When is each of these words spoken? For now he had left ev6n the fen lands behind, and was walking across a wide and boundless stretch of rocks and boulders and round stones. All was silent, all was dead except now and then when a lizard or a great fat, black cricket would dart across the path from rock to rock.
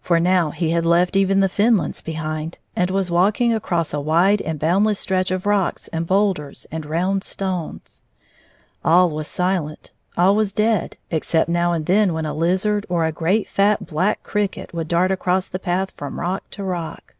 For 0.00 0.18
now 0.18 0.48
he 0.48 0.70
had 0.70 0.86
left 0.86 1.12
ev6n 1.12 1.42
the 1.42 1.46
fen 1.50 1.76
lands 1.76 2.00
behind, 2.00 2.56
and 2.74 2.88
was 2.90 3.10
walking 3.10 3.52
across 3.52 3.92
a 3.92 4.00
wide 4.00 4.40
and 4.40 4.58
boundless 4.58 4.98
stretch 4.98 5.30
of 5.30 5.44
rocks 5.44 5.88
and 5.88 6.06
boulders 6.06 6.66
and 6.70 6.86
round 6.86 7.22
stones. 7.22 8.02
All 8.82 9.10
was 9.10 9.28
silent, 9.28 9.90
all 10.16 10.34
was 10.34 10.54
dead 10.54 10.96
except 11.10 11.50
now 11.50 11.72
and 11.74 11.84
then 11.84 12.14
when 12.14 12.24
a 12.24 12.32
lizard 12.32 12.86
or 12.88 13.04
a 13.04 13.12
great 13.12 13.46
fat, 13.46 13.84
black 13.84 14.22
cricket 14.22 14.72
would 14.72 14.88
dart 14.88 15.10
across 15.10 15.48
the 15.48 15.58
path 15.58 15.90
from 15.98 16.18
rock 16.18 16.48
to 16.52 16.64
rock. 16.64 17.14